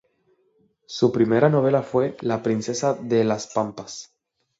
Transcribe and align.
Su 0.87 1.11
primera 1.11 1.47
novela 1.47 1.83
fue 1.83 2.17
"La 2.21 2.41
princesa 2.41 2.95
de 2.95 3.23
las 3.23 3.45
pampas". 3.45 4.11